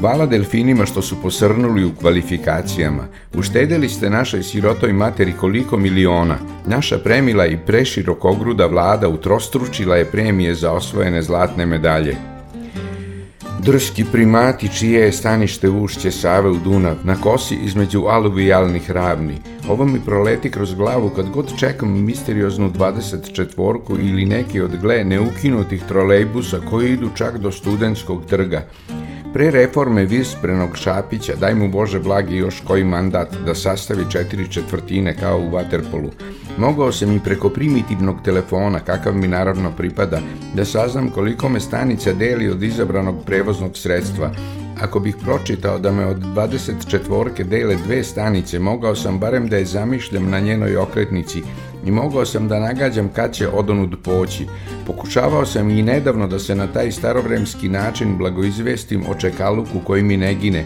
Hvala 0.00 0.26
delfinima 0.26 0.86
što 0.86 1.02
su 1.02 1.16
posrnuli 1.22 1.84
u 1.84 1.90
kvalifikacijama. 2.00 3.06
Uštedeli 3.34 3.88
ste 3.88 4.10
našoj 4.10 4.42
sirotoj 4.42 4.92
materi 4.92 5.32
koliko 5.40 5.76
miliona. 5.76 6.36
Naša 6.66 6.98
premila 6.98 7.46
i 7.46 7.58
preširokogruda 7.66 8.66
vlada 8.66 9.08
utrostručila 9.08 9.96
je 9.96 10.04
premije 10.04 10.54
za 10.54 10.72
osvojene 10.72 11.22
zlatne 11.22 11.66
medalje. 11.66 12.16
Drski 13.62 14.04
primati 14.12 14.68
čije 14.68 15.00
je 15.00 15.12
stanište 15.12 15.68
ušće 15.70 16.10
Save 16.10 16.50
u 16.50 16.56
Dunav, 16.56 16.96
na 17.04 17.16
kosi 17.20 17.54
između 17.54 18.04
aluvijalnih 18.08 18.90
ravni. 18.90 19.38
Ovo 19.68 19.84
mi 19.84 20.00
proleti 20.00 20.50
kroz 20.50 20.74
glavu 20.74 21.10
kad 21.10 21.30
god 21.30 21.58
čekam 21.58 22.04
misterioznu 22.04 22.70
24-ku 22.70 23.96
ili 23.98 24.24
neki 24.24 24.60
od 24.60 24.76
gle 24.76 25.04
neukinutih 25.04 25.82
trolejbusa 25.88 26.60
koji 26.70 26.92
idu 26.92 27.08
čak 27.14 27.38
do 27.38 27.50
studentskog 27.52 28.24
trga. 28.26 28.62
Pre 29.36 29.50
reforme 29.50 30.04
Visprenog 30.04 30.76
Šapića, 30.76 31.34
daj 31.40 31.54
mu 31.54 31.68
Bože 31.68 31.98
blagi 32.00 32.36
još 32.36 32.60
koji 32.66 32.84
mandat 32.84 33.34
da 33.46 33.54
sastavi 33.54 34.04
četiri 34.10 34.48
četvrtine 34.48 35.16
kao 35.16 35.38
u 35.38 35.50
Waterpolu, 35.50 36.10
mogao 36.58 36.92
sam 36.92 37.16
i 37.16 37.20
preko 37.24 37.48
primitivnog 37.48 38.16
telefona, 38.24 38.80
kakav 38.80 39.14
mi 39.14 39.28
naravno 39.28 39.72
pripada, 39.76 40.20
da 40.54 40.64
saznam 40.64 41.10
koliko 41.10 41.48
me 41.48 41.60
stanica 41.60 42.12
deli 42.12 42.48
od 42.48 42.62
izabranog 42.62 43.24
prevoznog 43.26 43.76
sredstva. 43.76 44.30
Ako 44.80 45.00
bih 45.00 45.16
pročitao 45.24 45.78
da 45.78 45.92
me 45.92 46.06
od 46.06 46.16
24 46.16 47.42
dele 47.42 47.76
dve 47.86 48.04
stanice, 48.04 48.58
mogao 48.58 48.94
sam 48.94 49.18
barem 49.18 49.48
da 49.48 49.56
je 49.56 49.64
zamišljam 49.64 50.30
na 50.30 50.40
njenoj 50.40 50.76
okretnici 50.76 51.42
i 51.86 51.90
mogao 51.90 52.24
sam 52.24 52.48
da 52.48 52.60
nagađam 52.60 53.08
kad 53.08 53.32
će 53.32 53.48
odonud 53.48 53.96
poći. 54.02 54.46
Pokušavao 54.86 55.46
sam 55.46 55.70
i 55.70 55.82
nedavno 55.82 56.26
da 56.26 56.38
se 56.38 56.54
na 56.54 56.66
taj 56.66 56.92
starovremski 56.92 57.68
način 57.68 58.18
blagoizvestim 58.18 59.04
o 59.10 59.14
čekaluku 59.14 59.80
koji 59.84 60.02
mi 60.02 60.16
ne 60.16 60.34
gine. 60.34 60.64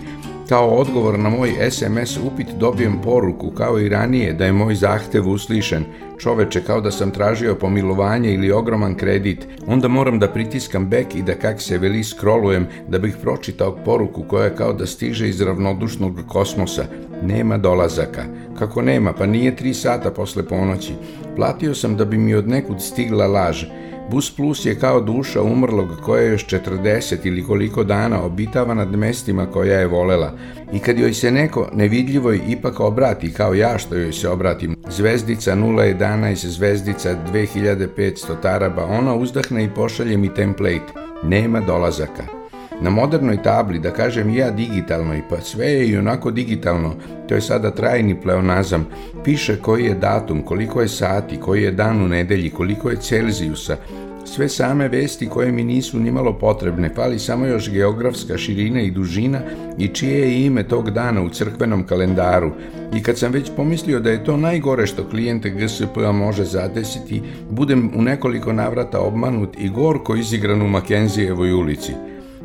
Kao 0.50 0.68
odgovor 0.68 1.18
na 1.18 1.28
moj 1.28 1.70
SMS 1.70 2.18
upit 2.32 2.46
dobijem 2.58 3.00
poruku, 3.04 3.50
kao 3.50 3.80
i 3.80 3.88
ranije, 3.88 4.32
da 4.32 4.44
je 4.44 4.52
moj 4.52 4.74
zahtev 4.74 5.28
uslišen. 5.28 5.84
Čoveče, 6.18 6.60
kao 6.60 6.80
da 6.80 6.90
sam 6.90 7.10
tražio 7.10 7.54
pomilovanje 7.54 8.34
ili 8.34 8.50
ogroman 8.52 8.94
kredit. 8.94 9.46
Onda 9.66 9.88
moram 9.88 10.18
da 10.18 10.28
pritiskam 10.28 10.86
bek 10.86 11.14
i 11.14 11.22
da 11.22 11.34
kak 11.34 11.60
se 11.60 11.78
veli 11.78 12.04
scrollujem 12.04 12.66
da 12.88 12.98
bih 12.98 13.16
pročitao 13.22 13.76
poruku 13.84 14.24
koja 14.28 14.54
kao 14.54 14.72
da 14.72 14.86
stiže 14.86 15.28
iz 15.28 15.40
ravnodušnog 15.40 16.20
kosmosa. 16.28 16.84
Nema 17.22 17.58
dolazaka. 17.58 18.24
Kako 18.58 18.82
nema, 18.82 19.12
pa 19.12 19.26
nije 19.26 19.56
tri 19.56 19.74
sata 19.74 20.10
posle 20.10 20.42
ponoći. 20.42 20.92
Platio 21.36 21.74
sam 21.74 21.96
da 21.96 22.04
bi 22.04 22.18
mi 22.18 22.34
od 22.34 22.48
nekud 22.48 22.82
stigla 22.82 23.26
laž. 23.26 23.64
Bus 24.10 24.36
Plus 24.36 24.66
je 24.66 24.78
kao 24.78 25.00
duša 25.00 25.42
umrlog 25.42 25.88
koja 26.04 26.22
je 26.22 26.30
još 26.30 26.46
40 26.46 27.16
ili 27.24 27.44
koliko 27.44 27.84
dana 27.84 28.22
obitava 28.22 28.74
nad 28.74 28.96
mestima 28.96 29.46
koja 29.46 29.78
je 29.78 29.86
volela 29.86 30.32
i 30.72 30.78
kad 30.78 30.98
joj 30.98 31.14
se 31.14 31.30
neko 31.30 31.68
nevidljivoj 31.72 32.40
ipak 32.48 32.80
obrati 32.80 33.32
kao 33.32 33.54
ja 33.54 33.78
što 33.78 33.94
joj 33.94 34.12
se 34.12 34.28
obratim, 34.28 34.76
zvezdica 34.88 35.56
011, 35.56 36.46
zvezdica 36.46 37.16
2500 37.32 38.40
taraba, 38.42 38.84
ona 38.84 39.14
uzdahne 39.14 39.64
i 39.64 39.70
pošalje 39.74 40.16
mi 40.16 40.34
template. 40.34 40.92
Nema 41.22 41.60
dolazaka. 41.60 42.39
Na 42.82 42.90
modernoj 42.90 43.42
tabli, 43.42 43.78
da 43.78 43.90
kažem 43.90 44.34
ja 44.34 44.50
digitalnoj, 44.50 45.22
pa 45.30 45.40
sve 45.40 45.66
je 45.66 45.88
i 45.88 45.96
onako 45.96 46.30
digitalno, 46.30 46.94
to 47.28 47.34
je 47.34 47.40
sada 47.40 47.70
trajni 47.70 48.20
pleonazam, 48.20 48.86
piše 49.24 49.56
koji 49.62 49.84
je 49.84 49.94
datum, 49.94 50.42
koliko 50.42 50.80
je 50.80 50.88
sati, 50.88 51.40
koji 51.40 51.62
je 51.62 51.70
dan 51.70 52.02
u 52.02 52.08
nedelji, 52.08 52.50
koliko 52.50 52.90
je 52.90 52.96
Celzijusa, 52.96 53.76
sve 54.24 54.48
same 54.48 54.88
vesti 54.88 55.26
koje 55.26 55.52
mi 55.52 55.64
nisu 55.64 55.98
nimalo 55.98 56.32
potrebne, 56.32 56.90
fali 56.94 57.18
samo 57.18 57.46
još 57.46 57.70
geografska 57.70 58.38
širina 58.38 58.80
i 58.80 58.90
dužina 58.90 59.40
i 59.78 59.88
čije 59.88 60.18
je 60.18 60.46
ime 60.46 60.62
tog 60.62 60.90
dana 60.90 61.22
u 61.22 61.28
crkvenom 61.28 61.86
kalendaru. 61.86 62.50
I 62.94 63.02
kad 63.02 63.18
sam 63.18 63.32
već 63.32 63.50
pomislio 63.56 64.00
da 64.00 64.10
je 64.10 64.24
to 64.24 64.36
najgore 64.36 64.86
što 64.86 65.08
klijente 65.08 65.50
GSP-a 65.50 66.12
može 66.12 66.44
zadesiti, 66.44 67.22
budem 67.50 67.90
u 67.96 68.02
nekoliko 68.02 68.52
navrata 68.52 69.00
obmanut 69.00 69.56
i 69.58 69.68
gorko 69.68 70.16
izigran 70.16 70.62
u 70.62 70.68
Makenzijevoj 70.68 71.52
ulici. 71.52 71.92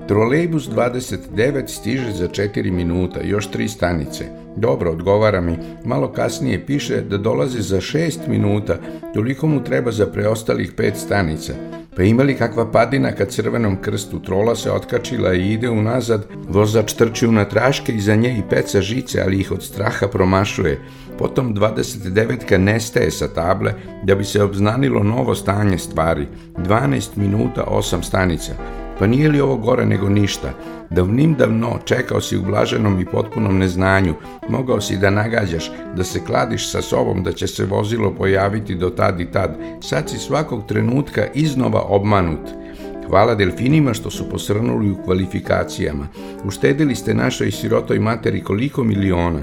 Trolejbus 0.08 0.70
29 0.70 1.68
stiže 1.68 2.12
za 2.12 2.28
4 2.28 2.72
minuta, 2.72 3.20
još 3.24 3.50
3 3.50 3.68
stanice. 3.68 4.26
Dobro, 4.56 4.92
odgovara 4.92 5.42
mi. 5.42 5.58
Malo 5.86 6.12
kasnije 6.12 6.66
piše 6.66 7.02
da 7.02 7.18
dolazi 7.18 7.62
za 7.62 7.78
6 7.78 8.28
minuta, 8.28 8.78
toliko 9.14 9.48
mu 9.48 9.64
treba 9.64 9.92
za 9.92 10.06
preostalih 10.06 10.74
5 10.78 10.96
stanica. 10.96 11.54
Pa 11.96 12.04
imali 12.04 12.36
kakva 12.36 12.72
padina 12.72 13.12
kad 13.12 13.30
crvenom 13.30 13.82
krstu 13.82 14.20
trola 14.20 14.56
se 14.56 14.72
otkačila 14.72 15.34
i 15.34 15.54
ide 15.54 15.70
unazad, 15.70 16.28
vozač 16.50 16.94
trči 16.94 17.28
na 17.28 17.46
traške 17.46 17.92
iza 17.92 18.16
nje 18.16 18.38
i 18.38 18.50
peca 18.50 18.82
žice, 18.82 19.22
ali 19.22 19.40
ih 19.40 19.52
od 19.52 19.64
straha 19.64 20.08
promašuje. 20.08 20.80
Potom 21.18 21.56
29-ka 21.56 22.58
nestaje 22.58 23.12
sa 23.12 23.28
table 23.28 23.74
da 24.04 24.16
bi 24.16 24.24
se 24.24 24.44
obznanilo 24.44 25.04
novo 25.04 25.36
stanje 25.36 25.78
stvari. 25.78 26.28
12 26.58 27.10
minuta 27.16 27.64
8 27.72 28.04
stanica. 28.04 28.85
Pa 29.00 29.08
nije 29.08 29.30
li 29.30 29.42
ovo 29.42 29.58
gore 29.58 29.86
nego 29.86 30.10
ništa? 30.10 30.50
Davnim 30.90 31.34
davno 31.34 31.80
čekao 31.86 32.22
si 32.22 32.38
u 32.38 32.44
blaženom 32.44 33.00
i 33.00 33.06
potpunom 33.06 33.58
neznanju, 33.58 34.14
mogao 34.50 34.82
si 34.82 34.98
da 34.98 35.10
nagađaš, 35.10 35.72
da 35.96 36.04
se 36.04 36.26
kladiš 36.26 36.72
sa 36.72 36.82
sobom 36.82 37.24
da 37.24 37.32
će 37.32 37.48
se 37.48 37.66
vozilo 37.66 38.12
pojaviti 38.12 38.76
do 38.76 38.90
tad 38.90 39.20
i 39.20 39.32
tad. 39.32 39.58
Sad 39.82 40.10
si 40.10 40.18
svakog 40.18 40.66
trenutka 40.68 41.26
iznova 41.34 41.82
obmanut. 41.82 42.65
Hvala 43.10 43.36
delfinima 43.36 43.94
što 43.94 44.10
su 44.10 44.30
posrnuli 44.30 44.92
u 44.92 44.98
kvalifikacijama. 45.06 46.08
Uštedili 46.46 46.96
ste 46.96 47.14
našoj 47.14 47.52
sirotoj 47.52 48.00
materi 48.00 48.44
koliko 48.44 48.84
miliona. 48.84 49.40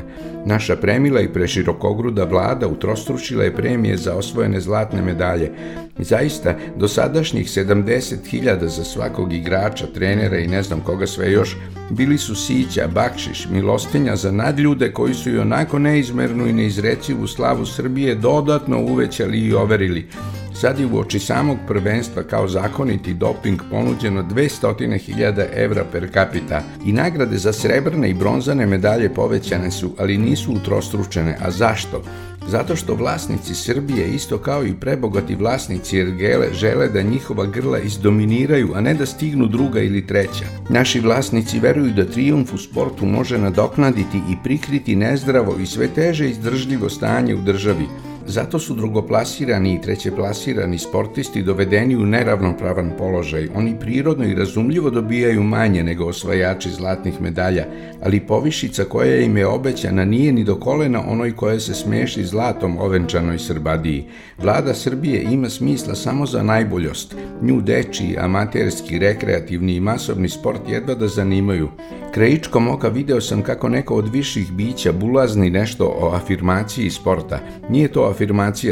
Naša 0.47 0.77
premila 0.77 1.21
i 1.21 1.29
preširokogruda 1.29 2.25
vlada 2.25 2.69
utrostručila 2.69 3.45
je 3.45 3.57
premije 3.57 3.97
za 3.97 4.15
osvojene 4.15 4.61
zlatne 4.61 5.03
medalje. 5.03 5.51
Zaista, 5.99 6.57
dosadašnjih 6.77 7.47
70.000 7.47 8.67
za 8.67 8.85
svakog 8.85 9.33
igrača, 9.33 9.87
trenera 9.87 10.39
i 10.39 10.49
ne 10.49 10.63
znam 10.63 10.81
koga 10.81 11.07
sve 11.07 11.33
još, 11.33 11.57
bili 11.91 12.19
su 12.19 12.35
sića, 12.35 12.89
bakšiš, 12.95 13.49
milostinja 13.51 14.17
za 14.17 14.33
nadljude 14.33 14.93
koji 14.93 15.15
su 15.15 15.31
i 15.31 15.39
onako 15.39 15.79
neizmernu 15.79 16.47
i 16.47 16.53
neizrecivu 16.53 17.27
slavu 17.27 17.67
Srbije 17.67 18.15
dodatno 18.15 18.81
uvećali 18.81 19.39
i 19.39 19.55
overili. 19.55 20.09
Sad 20.55 20.79
je 20.79 20.87
u 20.87 20.99
oči 20.99 21.19
samog 21.19 21.59
prvenstva 21.67 22.23
kao 22.23 22.49
zakoniti 22.49 23.15
doping 23.15 23.61
ponuđeno 23.71 24.23
200.000 24.23 25.47
evra 25.55 25.85
per 25.93 26.09
capita 26.13 26.63
i 26.87 26.93
nagrade 26.93 27.39
za 27.39 27.53
srebrne 27.53 28.11
i 28.11 28.15
bronzane 28.15 28.67
medalje 28.67 29.15
povećane 29.15 29.71
su, 29.71 29.95
ali 29.99 30.19
nisu 30.19 30.53
utrostručene. 30.53 31.37
A 31.41 31.51
zašto? 31.51 32.03
Zato 32.49 32.77
što 32.77 32.95
vlasnici 32.95 33.55
Srbije, 33.55 34.09
isto 34.15 34.39
kao 34.39 34.65
i 34.67 34.75
prebogati 34.75 35.35
vlasnici 35.35 35.99
Ergele, 35.99 36.49
žele 36.53 36.89
da 36.89 37.03
njihova 37.03 37.47
grla 37.47 37.79
izdominiraju, 37.79 38.73
a 38.75 38.81
ne 38.81 38.95
da 38.95 39.07
stignu 39.07 39.47
druga 39.47 39.81
ili 39.81 40.07
treća. 40.07 40.45
Naši 40.69 41.01
vlasnici 41.01 41.61
veruju 41.61 41.93
da 41.93 42.05
trijumf 42.05 42.53
u 42.53 42.59
sportu 42.59 43.07
može 43.07 43.39
nadoknaditi 43.39 44.19
i 44.31 44.37
prikriti 44.45 44.97
nezdravo 44.97 45.57
i 45.59 45.67
sve 45.67 45.89
teže 45.89 46.31
izdržljivo 46.31 46.89
stanje 46.89 47.35
u 47.35 47.41
državi. 47.41 47.87
Zato 48.33 48.59
su 48.59 48.75
drugoplasirani 48.75 49.75
i 49.75 49.81
trećeplasirani 49.81 50.79
sportisti 50.79 51.43
dovedeni 51.43 51.97
u 51.97 52.07
neravnopravan 52.07 52.93
položaj. 52.99 53.49
Oni 53.55 53.75
prirodno 53.81 54.25
i 54.25 54.35
razumljivo 54.35 54.91
dobijaju 54.91 55.43
manje 55.43 55.85
nego 55.85 56.05
osvajači 56.05 56.71
zlatnih 56.71 57.21
medalja, 57.21 57.67
ali 58.03 58.21
povišica 58.21 58.85
koja 58.85 59.17
im 59.17 59.37
je 59.37 59.47
obećana 59.47 60.05
nije 60.05 60.33
ni 60.33 60.45
do 60.45 60.57
kolena 60.57 61.03
onoj 61.09 61.37
koja 61.37 61.61
se 61.61 61.75
smeši 61.75 62.25
zlatom 62.25 62.79
ovenčanoj 62.79 63.39
Srbadiji. 63.39 64.05
Vlada 64.39 64.75
Srbije 64.75 65.23
ima 65.23 65.49
smisla 65.49 65.95
samo 65.95 66.27
za 66.27 66.43
najboljost. 66.43 67.15
Nju 67.43 67.61
dečiji, 67.61 68.17
amaterski, 68.19 68.99
rekreativni 68.99 69.75
i 69.75 69.81
masovni 69.81 70.29
sport 70.29 70.61
jedva 70.69 70.95
da 70.95 71.09
zanimaju. 71.09 71.69
Krajičkom 72.15 72.69
oka 72.69 72.89
video 72.89 73.21
sam 73.21 73.43
kako 73.43 73.69
neko 73.69 73.95
od 73.95 74.09
viših 74.13 74.53
bića 74.53 74.93
bulazni 74.93 75.51
nešto 75.51 75.97
o 76.01 76.11
afirmaciji 76.15 76.91
sporta. 76.91 77.39
Nije 77.69 77.89
to 77.89 78.03
afirmacija 78.03 78.22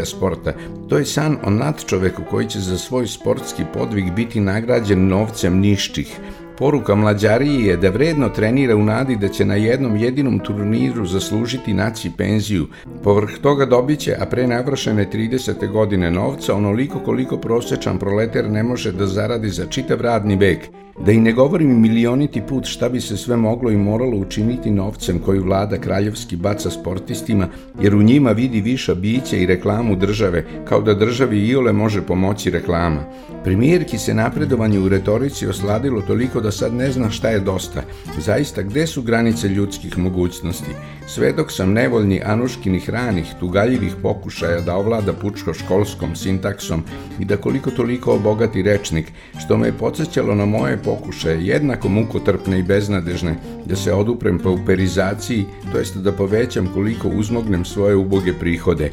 sporta, 0.04 0.52
to 0.88 0.98
je 0.98 1.04
san 1.04 1.36
o 1.44 1.50
nadčoveku 1.50 2.22
koji 2.30 2.48
će 2.48 2.60
za 2.60 2.78
svoj 2.78 3.06
sportski 3.06 3.62
podvig 3.74 4.12
biti 4.12 4.40
nagrađen 4.40 5.08
novcem 5.08 5.58
nišćih. 5.58 6.20
Poruka 6.60 6.94
mlađariji 6.94 7.64
je 7.64 7.76
da 7.76 7.90
vredno 7.90 8.28
trenira 8.28 8.76
u 8.76 8.82
nadi 8.84 9.16
da 9.16 9.28
će 9.28 9.44
na 9.44 9.54
jednom 9.54 9.96
jedinom 9.96 10.38
turniru 10.38 11.06
zaslužiti 11.06 11.74
naći 11.74 12.10
penziju. 12.16 12.66
Povrh 13.04 13.30
toga 13.42 13.66
dobiće, 13.66 14.16
a 14.20 14.26
pre 14.26 14.46
navršene 14.46 15.06
30. 15.12 15.72
godine 15.72 16.10
novca, 16.10 16.54
onoliko 16.54 16.98
koliko 16.98 17.36
prosečan 17.36 17.98
proleter 17.98 18.50
ne 18.50 18.62
može 18.62 18.92
da 18.92 19.06
zaradi 19.06 19.48
za 19.48 19.66
čitav 19.66 20.00
radni 20.00 20.36
vek– 20.36 20.68
Da 21.06 21.12
i 21.12 21.20
ne 21.20 21.32
govorim 21.32 21.80
milioniti 21.80 22.42
put 22.48 22.64
šta 22.66 22.88
bi 22.88 23.00
se 23.00 23.16
sve 23.16 23.36
moglo 23.36 23.70
i 23.70 23.76
moralo 23.76 24.16
učiniti 24.16 24.70
novcem 24.70 25.18
koju 25.18 25.44
vlada 25.44 25.78
kraljevski 25.78 26.36
baca 26.36 26.70
sportistima, 26.70 27.48
jer 27.82 27.94
u 27.94 28.02
njima 28.02 28.30
vidi 28.30 28.60
viša 28.60 28.94
bića 28.94 29.36
i 29.36 29.46
reklamu 29.46 29.96
države, 29.96 30.44
kao 30.68 30.80
da 30.80 30.94
državi 30.94 31.48
iole 31.48 31.72
može 31.72 32.02
pomoći 32.02 32.50
reklama. 32.50 33.04
Premijerki 33.44 33.98
se 33.98 34.14
napredovanje 34.14 34.78
u 34.78 34.88
retorici 34.88 35.46
osladilo 35.46 36.00
toliko 36.00 36.40
da 36.40 36.49
sad 36.50 36.74
ne 36.74 36.92
zna 36.92 37.10
šta 37.10 37.28
je 37.28 37.40
dosta. 37.40 37.82
Zaista, 38.18 38.62
gde 38.62 38.86
su 38.86 39.02
granice 39.02 39.48
ljudskih 39.48 39.98
mogućnosti? 39.98 40.70
Sve 41.06 41.32
dok 41.32 41.52
sam 41.52 41.72
nevoljni 41.72 42.20
anuškinih 42.24 42.90
ranih, 42.90 43.26
tugaljivih 43.40 43.94
pokušaja 44.02 44.60
da 44.60 44.76
ovlada 44.76 45.12
pučko-školskom 45.12 46.14
sintaksom 46.14 46.84
i 47.18 47.24
da 47.24 47.36
koliko 47.36 47.70
toliko 47.70 48.14
obogati 48.14 48.62
rečnik, 48.62 49.12
što 49.40 49.56
me 49.56 49.68
je 49.68 49.78
podsjećalo 49.78 50.34
na 50.34 50.46
moje 50.46 50.78
pokušaje, 50.84 51.46
jednako 51.46 51.88
mukotrpne 51.88 52.58
i 52.58 52.62
beznadežne, 52.62 53.36
da 53.66 53.76
se 53.76 53.92
oduprem 53.92 54.38
pauperizaciji, 54.38 55.44
to 55.72 55.78
jest 55.78 55.96
da 55.96 56.12
povećam 56.12 56.70
koliko 56.74 57.08
uzmognem 57.08 57.64
svoje 57.64 57.96
uboge 57.96 58.32
prihode, 58.32 58.92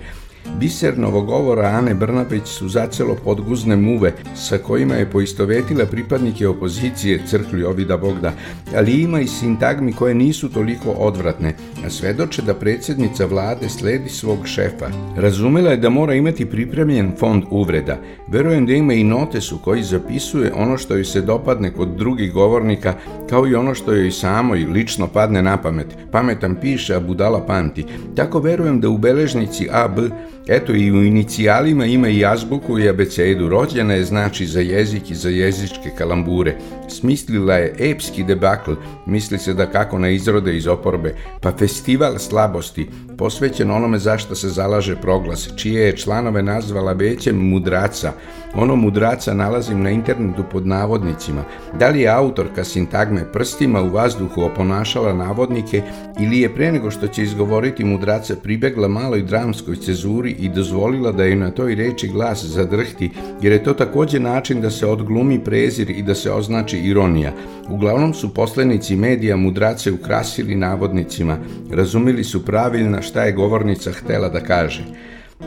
Bisernovo 0.59 1.21
govora 1.21 1.67
Ane 1.67 1.93
Brnabić 1.93 2.47
su 2.47 2.69
zacelo 2.69 3.15
podguzne 3.23 3.75
muve 3.75 4.13
sa 4.35 4.57
kojima 4.57 4.95
je 4.95 5.09
poistovetila 5.09 5.85
pripadnike 5.85 6.47
opozicije 6.47 7.21
crkli 7.27 7.63
Ovida 7.63 7.97
Bogda, 7.97 8.33
ali 8.75 9.01
ima 9.01 9.19
i 9.19 9.27
sintagmi 9.27 9.93
koje 9.93 10.15
nisu 10.15 10.49
toliko 10.49 10.89
odvratne, 10.89 11.55
a 11.85 11.89
svedoče 11.89 12.41
da 12.41 12.53
predsjednica 12.53 13.25
vlade 13.25 13.69
sledi 13.69 14.09
svog 14.09 14.47
šefa. 14.47 14.89
Razumela 15.17 15.71
je 15.71 15.77
da 15.77 15.89
mora 15.89 16.13
imati 16.13 16.45
pripremljen 16.45 17.11
fond 17.19 17.43
uvreda. 17.51 17.97
Verujem 18.27 18.65
da 18.65 18.73
ima 18.73 18.93
i 18.93 19.03
notesu 19.03 19.59
koji 19.63 19.83
zapisuje 19.83 20.53
ono 20.55 20.77
što 20.77 20.95
joj 20.95 21.05
se 21.05 21.21
dopadne 21.21 21.71
kod 21.71 21.87
drugih 21.97 22.33
govornika, 22.33 22.93
kao 23.29 23.47
i 23.47 23.55
ono 23.55 23.75
što 23.75 23.93
joj 23.93 24.11
samoj 24.11 24.59
lično 24.59 25.07
padne 25.07 25.41
na 25.41 25.57
pamet. 25.57 25.87
Pametan 26.11 26.55
piše, 26.61 26.95
a 26.95 26.99
budala 26.99 27.45
pamti. 27.45 27.85
Tako 28.15 28.39
verujem 28.39 28.81
da 28.81 28.89
u 28.89 28.97
beležnici 28.97 29.67
AB 29.71 29.99
Eto 30.47 30.73
i 30.73 30.91
u 30.91 31.03
inicijalima 31.03 31.85
ima 31.85 32.09
i 32.09 32.25
azbuku 32.25 32.79
i 32.79 32.89
abecedu. 32.89 33.49
Rođena 33.49 33.93
je 33.93 34.03
znači 34.03 34.45
za 34.45 34.59
jezik 34.59 35.11
i 35.11 35.15
za 35.15 35.29
jezičke 35.29 35.89
kalambure. 35.97 36.55
Smislila 36.89 37.53
je 37.53 37.75
epski 37.79 38.23
debakl, 38.23 38.71
misli 39.05 39.37
se 39.37 39.53
da 39.53 39.65
kako 39.65 39.99
na 39.99 40.09
izrode 40.09 40.57
iz 40.57 40.67
oporbe, 40.67 41.15
pa 41.41 41.51
festival 41.51 42.17
slabosti, 42.17 42.87
posvećen 43.17 43.71
onome 43.71 43.99
zašto 43.99 44.35
se 44.35 44.49
zalaže 44.49 44.95
proglas, 44.95 45.49
čije 45.55 45.81
je 45.81 45.97
članove 45.97 46.43
nazvala 46.43 46.93
većem 46.93 47.49
mudraca. 47.49 48.13
Ono 48.55 48.75
mudraca 48.75 49.33
nalazim 49.33 49.83
na 49.83 49.89
internetu 49.89 50.43
pod 50.51 50.67
navodnicima. 50.67 51.43
Da 51.79 51.89
li 51.89 52.01
je 52.01 52.09
autorka 52.09 52.63
sintagme 52.63 53.31
prstima 53.33 53.81
u 53.81 53.89
vazduhu 53.89 54.41
oponašala 54.41 55.13
navodnike 55.13 55.81
ili 56.19 56.39
je 56.39 56.55
pre 56.55 56.71
nego 56.71 56.91
što 56.91 57.07
će 57.07 57.23
izgovoriti 57.23 57.83
mudraca 57.83 58.35
pribegla 58.43 58.87
maloj 58.87 59.21
dramskoj 59.21 59.75
cezuri 59.75 60.35
i 60.39 60.49
dozvolila 60.49 61.11
da 61.11 61.23
je 61.23 61.35
na 61.35 61.51
toj 61.51 61.75
reči 61.75 62.07
glas 62.07 62.45
zadrhti, 62.45 63.11
jer 63.41 63.53
je 63.53 63.63
to 63.63 63.73
takođe 63.73 64.19
način 64.19 64.61
da 64.61 64.69
se 64.69 64.85
odglumi 64.85 65.43
prezir 65.43 65.89
i 65.89 66.01
da 66.01 66.15
se 66.15 66.31
označi 66.31 66.79
ironija. 66.79 67.33
Uglavnom 67.69 68.13
su 68.13 68.33
poslenici 68.33 68.95
medija 68.95 69.37
mudrace 69.37 69.91
ukrasili 69.91 70.55
navodnicima, 70.55 71.37
razumili 71.71 72.23
su 72.23 72.45
pravilna 72.45 73.01
šta 73.01 73.23
je 73.23 73.31
govornica 73.31 73.91
htela 73.91 74.29
da 74.29 74.39
kaže. 74.39 74.83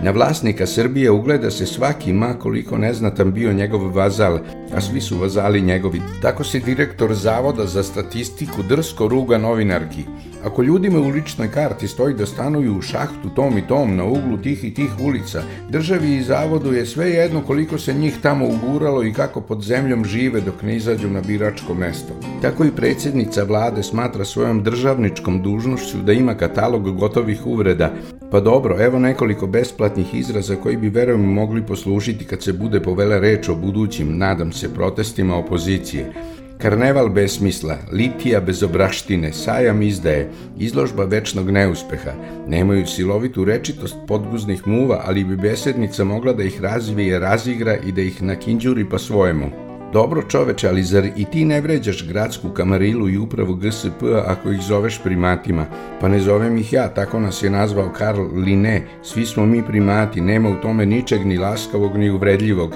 Na 0.03 0.11
vlasnika 0.11 0.67
Srbije 0.67 1.11
ugleda 1.11 1.51
se 1.51 1.67
svaki 1.67 2.13
ma 2.13 2.35
koliko 2.39 2.79
neznatan 2.79 3.33
bio 3.33 3.53
njegov 3.53 3.97
vazal, 3.97 4.39
a 4.75 4.81
svi 4.81 5.01
su 5.01 5.19
vazali 5.19 5.61
njegovi. 5.61 6.01
Tako 6.23 6.45
se 6.45 6.59
direktor 6.59 7.15
Zavoda 7.15 7.67
za 7.67 7.83
statistiku 7.83 8.63
drsko 8.63 9.09
ruga 9.09 9.39
novinarki. 9.39 10.05
Ako 10.45 10.63
ljudima 10.63 10.99
u 10.99 11.09
ličnoj 11.09 11.51
karti 11.51 11.89
stoji 11.89 12.15
da 12.15 12.27
stanuju 12.27 12.79
u 12.79 12.83
šahtu 12.83 13.29
tom 13.37 13.59
i 13.59 13.67
tom 13.67 13.97
na 13.97 14.05
uglu 14.05 14.37
tih 14.43 14.65
i 14.65 14.75
tih 14.75 14.91
ulica, 15.01 15.43
državi 15.69 16.17
i 16.17 16.23
zavodu 16.23 16.73
je 16.73 16.87
sve 16.87 17.11
jedno 17.11 17.43
koliko 17.43 17.79
se 17.79 17.95
njih 17.95 18.17
tamo 18.23 18.49
uguralo 18.49 19.05
i 19.05 19.13
kako 19.13 19.41
pod 19.41 19.63
zemljom 19.63 20.05
žive 20.05 20.41
dok 20.41 20.63
ne 20.63 20.77
izađu 20.77 21.11
na 21.11 21.21
biračko 21.21 21.75
mesto. 21.75 22.15
Tako 22.43 22.65
i 22.65 22.71
predsjednica 22.71 23.45
vlade 23.45 23.83
smatra 23.83 24.25
svojom 24.25 24.63
državničkom 24.63 25.43
dužnošću 25.43 25.99
da 25.99 26.13
ima 26.13 26.35
katalog 26.35 26.99
gotovih 26.99 27.47
uvreda. 27.47 27.93
Pa 28.31 28.41
dobro, 28.41 28.77
evo 28.81 28.99
nekoliko 28.99 29.47
besplatnih 29.47 30.15
izraza 30.15 30.57
koji 30.57 30.77
bi 30.77 30.89
verujem 30.89 31.33
mogli 31.33 31.67
poslužiti 31.67 32.25
kad 32.25 32.43
se 32.43 32.53
bude 32.53 32.81
povela 32.81 33.19
reč 33.19 33.49
o 33.49 33.55
budućim, 33.55 34.19
nadam 34.19 34.53
se, 34.53 34.75
protestima 34.75 35.37
opozicije. 35.37 36.13
Karneval 36.61 37.09
bez 37.09 37.39
smisla, 37.39 37.79
litija 37.93 38.41
bez 38.41 38.63
obraštine, 38.63 39.33
sajam 39.33 39.83
izdaje, 39.83 40.29
izložba 40.59 41.05
večnog 41.05 41.51
neuspeha, 41.51 42.13
nemaju 42.49 42.87
silovitu 42.87 43.45
rečitost 43.45 43.97
podguznih 44.09 44.67
muva, 44.67 45.01
ali 45.07 45.25
bi 45.25 45.37
besednica 45.37 46.05
mogla 46.05 46.33
da 46.33 46.43
ih 46.43 46.61
razvije, 46.61 47.19
razigra 47.19 47.77
i 47.77 47.93
da 47.93 48.03
ih 48.03 48.23
nakinđuri 48.23 48.89
pa 48.89 48.99
svojemu. 48.99 49.51
Dobro 49.93 50.23
čoveče, 50.23 50.69
ali 50.69 50.83
zar 50.83 51.09
i 51.17 51.25
ti 51.25 51.45
ne 51.45 51.61
vređaš 51.61 52.09
gradsku 52.09 52.49
kamarilu 52.49 53.09
i 53.09 53.19
upravu 53.19 53.55
GSP 53.55 54.03
ako 54.27 54.51
ih 54.51 54.61
zoveš 54.61 55.01
primatima? 55.03 55.67
Pa 56.01 56.09
ne 56.09 56.21
zovem 56.21 56.59
ih 56.59 56.73
ja, 56.73 56.89
tako 56.89 57.21
nas 57.21 57.43
je 57.43 57.51
nazvao 57.51 57.93
Karl 57.99 58.23
Linne, 58.35 58.83
svi 59.03 59.27
smo 59.27 59.47
mi 59.47 59.63
primati, 59.67 60.21
nema 60.21 60.49
u 60.49 60.61
tome 60.63 60.87
ničeg 60.87 61.27
ni 61.27 61.39
laskavog 61.39 61.97
ni 61.97 62.11
uvredljivog. 62.11 62.75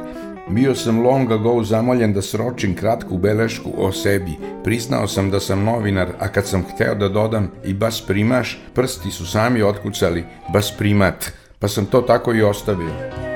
Bio 0.48 0.74
sam 0.74 1.02
long 1.02 1.32
ago 1.32 1.62
zamoljen 1.62 2.12
da 2.12 2.22
sročim 2.22 2.76
kratku 2.76 3.18
belešku 3.18 3.70
o 3.76 3.92
sebi. 3.92 4.36
Priznao 4.64 5.08
sam 5.08 5.30
da 5.30 5.40
sam 5.40 5.64
novinar, 5.64 6.08
a 6.18 6.28
kad 6.28 6.46
sam 6.46 6.64
hteo 6.74 6.94
da 6.94 7.08
dodam 7.08 7.50
i 7.64 7.74
bas 7.74 8.00
primaš, 8.06 8.58
prsti 8.74 9.10
su 9.10 9.26
sami 9.26 9.62
otkucali, 9.62 10.24
bas 10.52 10.72
primat, 10.78 11.32
pa 11.58 11.68
sam 11.68 11.86
to 11.86 12.00
tako 12.00 12.34
i 12.34 12.42
ostavio. 12.42 13.33